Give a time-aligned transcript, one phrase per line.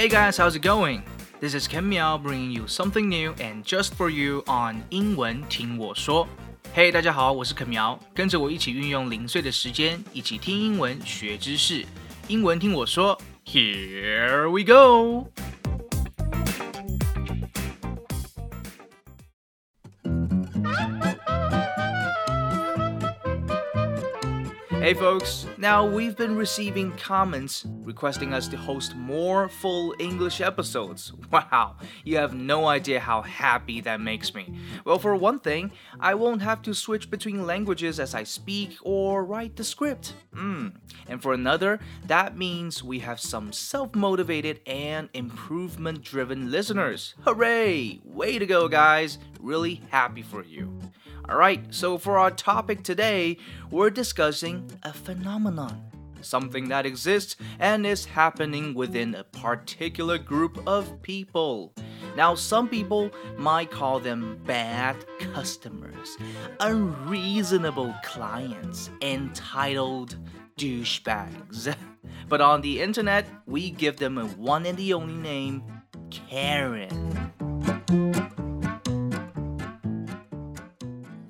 [0.00, 1.02] Hey guys, how's it going?
[1.40, 6.26] This is Ken Miao bringing you something new and just for you on 英文听我说。
[6.74, 11.84] Hey，大家好，我是 Ken Miao，，跟着我一起运用零碎的时间，一起听英文学知识。
[12.28, 15.30] 英文听我说，Here we go。
[24.90, 31.12] Hey folks, now we've been receiving comments requesting us to host more full English episodes.
[31.30, 34.58] Wow, you have no idea how happy that makes me.
[34.84, 39.24] Well, for one thing, I won't have to switch between languages as I speak or
[39.24, 40.14] write the script.
[40.34, 40.72] Mm.
[41.06, 47.14] And for another, that means we have some self motivated and improvement driven listeners.
[47.20, 48.00] Hooray!
[48.02, 49.18] Way to go, guys!
[49.38, 50.79] Really happy for you.
[51.30, 53.36] Alright, so for our topic today,
[53.70, 55.80] we're discussing a phenomenon.
[56.22, 61.72] Something that exists and is happening within a particular group of people.
[62.16, 66.16] Now, some people might call them bad customers,
[66.58, 70.16] unreasonable clients, entitled
[70.58, 71.72] douchebags.
[72.28, 75.62] But on the internet, we give them a one and the only name
[76.10, 77.30] Karen.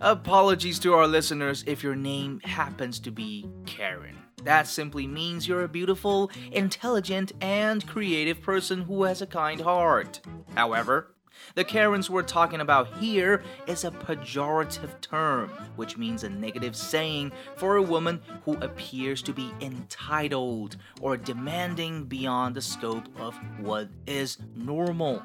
[0.03, 4.17] Apologies to our listeners if your name happens to be Karen.
[4.45, 10.23] That simply means you're a beautiful, intelligent, and creative person who has a kind heart.
[10.55, 11.15] However,
[11.55, 17.31] the Karens we're talking about here is a pejorative term, which means a negative saying
[17.57, 23.91] for a woman who appears to be entitled or demanding beyond the scope of what
[24.07, 25.23] is normal.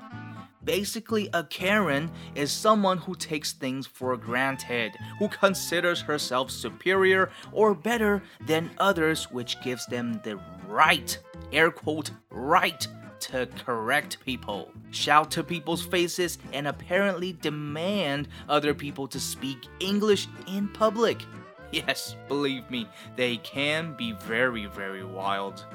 [0.66, 7.76] Basically, a Karen is someone who takes things for granted, who considers herself superior or
[7.76, 11.18] better than others, which gives them the right,
[11.54, 12.88] air quote, right
[13.20, 20.28] to correct people, shout to people's faces, and apparently demand other people to speak English
[20.48, 21.22] in public.
[21.72, 22.88] Yes, believe me,
[23.18, 25.66] they can be very, very wild.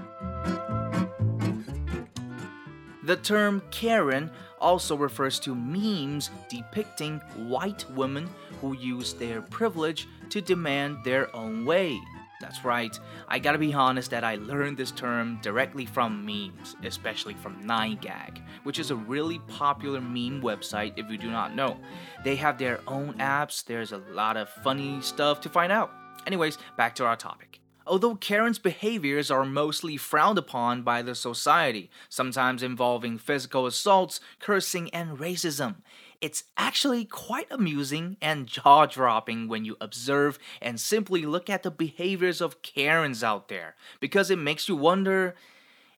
[3.10, 10.40] The term Karen also refers to memes depicting white women who use their privilege to
[10.40, 11.98] demand their own way.
[12.40, 17.34] That's right, I gotta be honest that I learned this term directly from memes, especially
[17.34, 21.78] from 9gag, which is a really popular meme website if you do not know.
[22.22, 25.90] They have their own apps, there's a lot of funny stuff to find out.
[26.28, 27.59] Anyways, back to our topic.
[27.90, 34.90] Although Karen's behaviors are mostly frowned upon by the society, sometimes involving physical assaults, cursing,
[34.90, 35.78] and racism,
[36.20, 41.70] it's actually quite amusing and jaw dropping when you observe and simply look at the
[41.72, 45.34] behaviors of Karens out there because it makes you wonder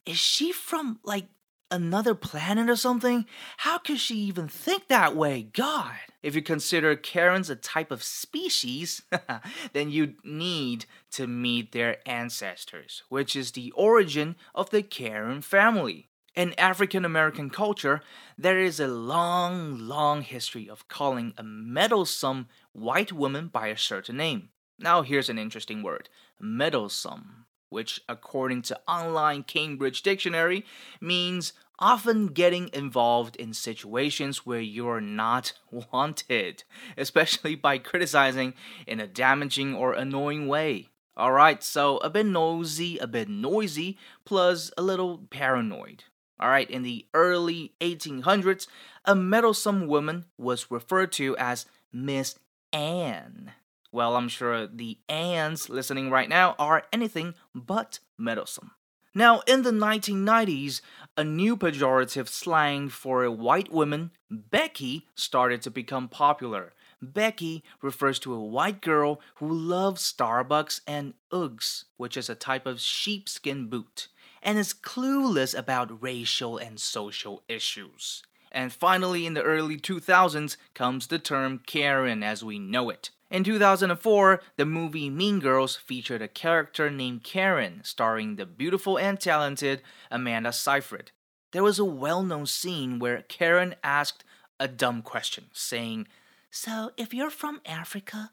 [0.07, 1.27] is she from like
[1.73, 3.27] another planet or something?
[3.59, 5.49] How could she even think that way?
[5.53, 5.97] God.
[6.23, 9.03] If you consider Karens a type of species,
[9.73, 16.09] then you need to meet their ancestors, which is the origin of the Karen family.
[16.35, 18.03] In African American culture,
[18.39, 24.17] there is a long, long history of calling a meddlesome white woman by a certain
[24.17, 24.51] name.
[24.79, 26.09] Now, here's an interesting word
[26.41, 30.65] meddlesome which, according to online Cambridge Dictionary,
[31.01, 35.53] means often getting involved in situations where you're not
[35.93, 36.65] wanted,
[36.97, 38.55] especially by criticizing
[38.87, 40.89] in a damaging or annoying way.
[41.19, 46.05] Alright, so a bit nosy, a bit noisy, plus a little paranoid.
[46.43, 48.67] Alright, in the early 1800s,
[49.05, 52.39] a meddlesome woman was referred to as Miss
[52.73, 53.53] Anne.
[53.93, 58.71] Well, I'm sure the Anns listening right now are anything but meddlesome.
[59.15, 60.81] Now, in the 1990s,
[61.19, 66.73] a new pejorative slang for a white woman, Becky, started to become popular.
[67.03, 72.65] Becky refers to a white girl who loves Starbucks and Uggs, which is a type
[72.65, 74.09] of sheepskin boot,
[74.43, 78.23] and is clueless about racial and social issues.
[78.51, 83.11] And finally, in the early 2000s comes the term Karen as we know it.
[83.33, 89.19] In 2004, the movie Mean Girls featured a character named Karen, starring the beautiful and
[89.19, 89.81] talented
[90.11, 91.13] Amanda Seyfried.
[91.53, 94.23] There was a well known scene where Karen asked
[94.61, 96.09] a dumb question, saying,
[96.51, 98.33] So, if you're from Africa,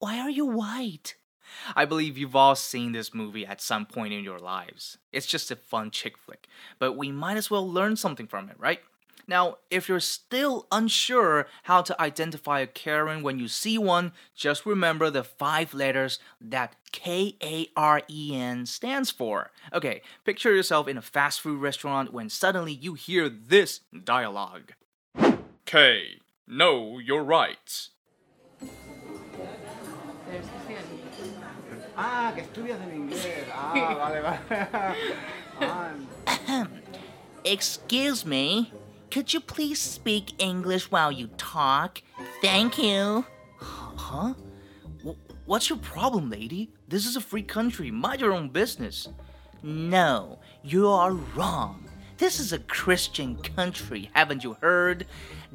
[0.00, 1.14] why are you white?
[1.76, 4.98] I believe you've all seen this movie at some point in your lives.
[5.12, 6.48] It's just a fun chick flick,
[6.80, 8.80] but we might as well learn something from it, right?
[9.26, 14.66] Now, if you're still unsure how to identify a Karen when you see one, just
[14.66, 19.50] remember the five letters that K A R E N stands for.
[19.72, 24.72] Okay, picture yourself in a fast food restaurant when suddenly you hear this dialogue
[25.64, 27.90] K, know your rights.
[31.96, 33.46] Ah, que estudias en inglés.
[33.54, 34.94] Ah, vale, vale.
[36.46, 36.66] Ah,
[37.44, 38.72] Excuse me.
[39.10, 42.02] Could you please speak English while you talk?
[42.40, 43.24] Thank you.
[43.58, 44.34] Huh?
[45.46, 46.70] What's your problem, lady?
[46.88, 47.90] This is a free country.
[47.90, 49.08] Mind your own business.
[49.62, 51.88] No, you are wrong.
[52.16, 55.06] This is a Christian country, haven't you heard?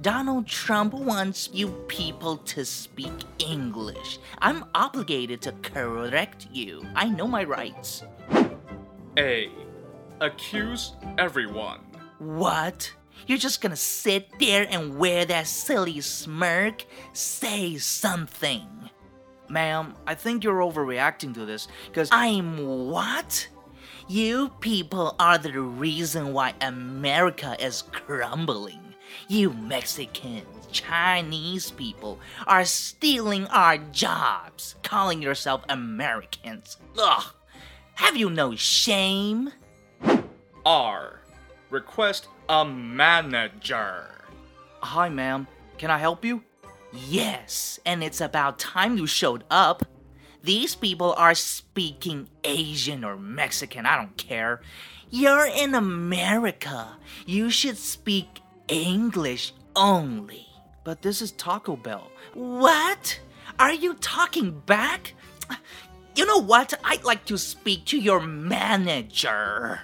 [0.02, 4.20] Donald Trump wants you people to speak English.
[4.40, 6.86] I'm obligated to correct you.
[6.96, 8.04] I know my rights.
[9.18, 9.50] A,
[10.20, 11.80] accuse everyone.
[12.20, 12.92] What?
[13.28, 16.86] You're just gonna sit there and wear that silly smirk?
[17.14, 18.68] Say something.
[19.50, 23.48] Ma'am, I think you're overreacting to this because I'm what?
[24.08, 28.96] You people are the reason why America is crumbling.
[29.28, 36.78] You Mexicans, Chinese people are stealing our jobs, calling yourself Americans.
[36.98, 37.24] Ugh!
[37.96, 39.52] Have you no shame?
[40.66, 41.22] R,
[41.70, 44.06] request a manager.
[44.82, 45.48] Hi, ma'am.
[45.78, 46.44] Can I help you?
[46.92, 49.84] Yes, and it's about time you showed up.
[50.42, 54.62] These people are speaking Asian or Mexican, I don't care.
[55.10, 56.98] You're in America.
[57.26, 60.48] You should speak English only.
[60.84, 62.10] But this is Taco Bell.
[62.34, 63.20] What?
[63.60, 65.14] Are you talking back?
[66.16, 66.74] You know what?
[66.84, 69.82] I'd like to speak to your manager.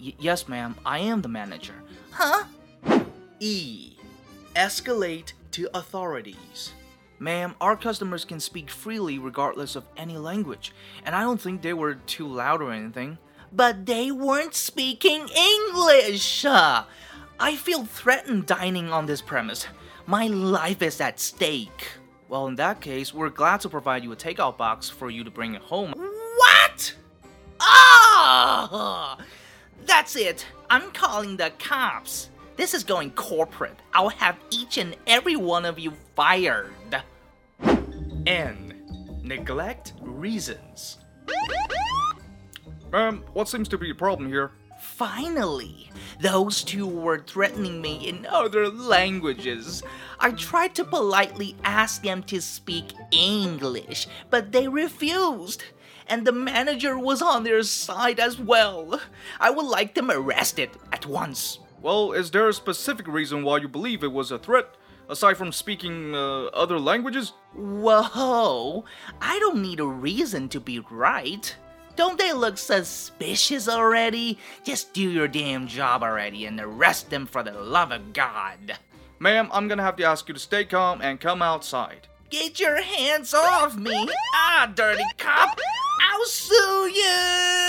[0.00, 0.74] Y- yes, ma'am.
[0.84, 1.74] I am the manager.
[2.10, 2.44] Huh?
[3.40, 3.92] E.
[4.54, 6.72] Escalate to authorities.
[7.20, 10.72] Ma'am, our customers can speak freely regardless of any language,
[11.04, 13.18] and I don't think they were too loud or anything.
[13.52, 16.44] But they weren't speaking English.
[16.44, 16.84] Uh,
[17.40, 19.66] I feel threatened dining on this premise.
[20.06, 21.88] My life is at stake.
[22.28, 25.30] Well, in that case, we're glad to provide you a takeout box for you to
[25.30, 25.92] bring it home.
[25.96, 26.94] What?
[27.60, 29.18] Ah!
[29.86, 30.46] That's it.
[30.70, 32.30] I'm calling the cops.
[32.56, 33.76] This is going corporate.
[33.92, 37.02] I'll have each and every one of you fired.
[38.26, 38.74] N.
[39.22, 40.98] Neglect reasons.
[42.92, 44.52] Ma'am, what seems to be a problem here?
[44.80, 45.90] Finally,
[46.20, 49.82] those two were threatening me in other languages.
[50.20, 55.64] I tried to politely ask them to speak English, but they refused.
[56.08, 59.00] And the manager was on their side as well.
[59.38, 61.58] I would like them arrested at once.
[61.82, 64.74] Well, is there a specific reason why you believe it was a threat,
[65.08, 67.34] aside from speaking uh, other languages?
[67.54, 68.84] Whoa,
[69.20, 71.54] I don't need a reason to be right.
[71.94, 74.38] Don't they look suspicious already?
[74.64, 78.78] Just do your damn job already and arrest them for the love of God.
[79.18, 82.06] Ma'am, I'm gonna have to ask you to stay calm and come outside.
[82.30, 84.08] Get your hands off me!
[84.34, 85.58] Ah, dirty cop!
[86.18, 87.68] I'll sue you!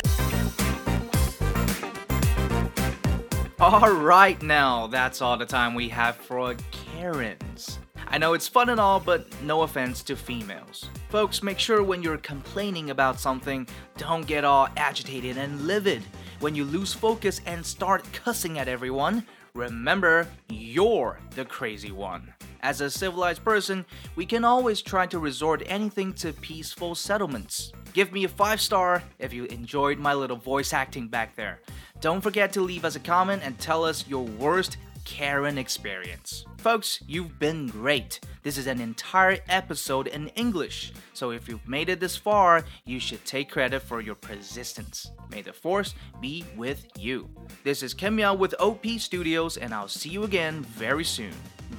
[3.61, 7.77] Alright, now, that's all the time we have for Karens.
[8.07, 10.89] I know it's fun and all, but no offense to females.
[11.09, 13.67] Folks, make sure when you're complaining about something,
[13.97, 16.01] don't get all agitated and livid.
[16.39, 22.33] When you lose focus and start cussing at everyone, remember you're the crazy one.
[22.61, 23.85] As a civilized person,
[24.15, 27.71] we can always try to resort anything to peaceful settlements.
[27.93, 31.59] Give me a 5 star if you enjoyed my little voice acting back there.
[32.01, 36.45] Don't forget to leave us a comment and tell us your worst Karen experience.
[36.57, 38.19] Folks, you've been great.
[38.43, 42.99] This is an entire episode in English, so if you've made it this far, you
[42.99, 45.11] should take credit for your persistence.
[45.31, 47.27] May the force be with you.
[47.63, 51.33] This is Ken Miao with OP Studios, and I'll see you again very soon.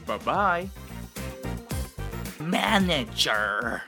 [0.07, 0.69] Bye bye.
[2.41, 3.83] Manager!